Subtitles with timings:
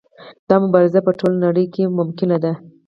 [0.47, 2.53] دا مبارزه په ټوله نړۍ کې ممکنه ده.